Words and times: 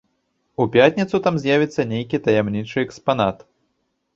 У 0.63 0.65
пятніцу 0.75 1.19
там 1.27 1.35
з'явіцца 1.43 1.81
нейкі 1.93 2.21
таямнічы 2.29 2.77
экспанат. 2.87 3.45